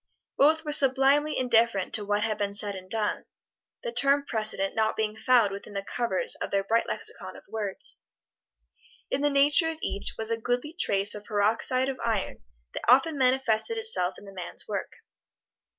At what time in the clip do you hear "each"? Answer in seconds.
9.83-10.15